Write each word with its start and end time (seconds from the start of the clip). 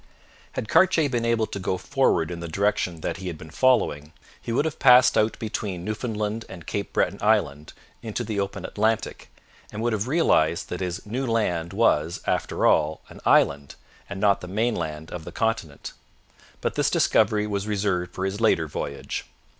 Had 0.53 0.67
Cartier 0.67 1.07
been 1.09 1.25
able 1.25 1.45
to 1.45 1.59
go 1.59 1.77
forward 1.77 2.31
in 2.31 2.39
the 2.39 2.47
direction 2.47 3.01
that 3.01 3.17
he 3.17 3.27
had 3.27 3.37
been 3.37 3.51
following, 3.51 4.13
he 4.41 4.51
would 4.51 4.65
have 4.65 4.79
passed 4.79 5.15
out 5.15 5.37
between 5.37 5.85
Newfoundland 5.85 6.43
and 6.49 6.65
Cape 6.65 6.91
Breton 6.91 7.19
island 7.21 7.73
into 8.01 8.23
the 8.23 8.39
open 8.39 8.65
Atlantic, 8.65 9.29
and 9.71 9.79
would 9.83 9.93
have 9.93 10.07
realized 10.07 10.69
that 10.69 10.79
his 10.79 11.05
New 11.05 11.27
Land 11.27 11.71
was, 11.71 12.19
after 12.25 12.65
all, 12.65 13.01
an 13.09 13.21
island 13.27 13.75
and 14.09 14.19
not 14.19 14.41
the 14.41 14.47
mainland 14.47 15.11
of 15.11 15.23
the 15.23 15.31
continent. 15.31 15.93
But 16.61 16.73
this 16.73 16.89
discovery 16.89 17.45
was 17.45 17.67
reserved 17.67 18.11
for 18.15 18.25
his 18.25 18.41
later 18.41 18.67
voyage. 18.67 19.25